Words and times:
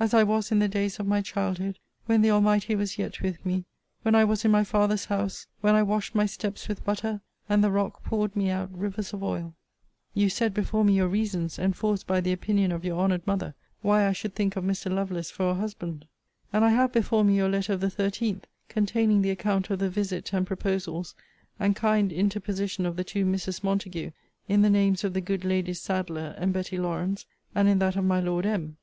As 0.00 0.14
I 0.14 0.22
was 0.22 0.50
in 0.50 0.58
the 0.58 0.68
days 0.68 0.98
of 0.98 1.06
my 1.06 1.20
childhood 1.20 1.78
when 2.06 2.22
the 2.22 2.30
Almighty 2.30 2.74
was 2.74 2.96
yet 2.96 3.20
with 3.20 3.44
me: 3.44 3.66
when 4.00 4.14
I 4.14 4.24
was 4.24 4.42
in 4.42 4.50
my 4.50 4.64
father's 4.64 5.04
house: 5.04 5.48
when 5.60 5.74
I 5.74 5.82
washed 5.82 6.14
my 6.14 6.24
steps 6.24 6.66
with 6.66 6.82
butter, 6.82 7.20
and 7.46 7.62
the 7.62 7.70
rock 7.70 8.02
poured 8.02 8.34
me 8.34 8.48
out 8.48 8.70
rivers 8.72 9.12
of 9.12 9.22
oil.' 9.22 9.54
You 10.14 10.30
set 10.30 10.54
before 10.54 10.82
me 10.82 10.94
your 10.94 11.08
reasons, 11.08 11.58
enforced 11.58 12.06
by 12.06 12.22
the 12.22 12.32
opinion 12.32 12.72
of 12.72 12.86
your 12.86 12.98
honoured 12.98 13.26
mother, 13.26 13.54
why 13.82 14.06
I 14.06 14.12
should 14.14 14.34
think 14.34 14.56
of 14.56 14.64
Mr. 14.64 14.90
Lovelace 14.90 15.30
for 15.30 15.50
a 15.50 15.54
husband.* 15.54 16.00
* 16.00 16.00
See 16.00 16.00
the 16.00 16.06
preceding 16.06 16.52
Letter. 16.52 16.64
And 16.64 16.64
I 16.64 16.70
have 16.80 16.92
before 16.94 17.22
me 17.24 17.36
your 17.36 17.50
letter 17.50 17.74
of 17.74 17.80
the 17.82 17.88
13th,* 17.88 18.44
containing 18.70 19.20
the 19.20 19.28
account 19.30 19.68
of 19.68 19.78
the 19.80 19.90
visit 19.90 20.32
and 20.32 20.46
proposals, 20.46 21.14
and 21.60 21.76
kind 21.76 22.10
interposition 22.14 22.86
of 22.86 22.96
the 22.96 23.04
two 23.04 23.26
Misses 23.26 23.62
Montague, 23.62 24.12
in 24.48 24.62
the 24.62 24.70
names 24.70 25.04
of 25.04 25.12
the 25.12 25.20
good 25.20 25.44
Ladies 25.44 25.82
Sadleir 25.82 26.34
and 26.38 26.54
Betty 26.54 26.78
Lawrance, 26.78 27.26
and 27.54 27.68
in 27.68 27.78
that 27.80 27.96
of 27.96 28.04
my 28.06 28.20
Lord 28.20 28.46
M. 28.46 28.78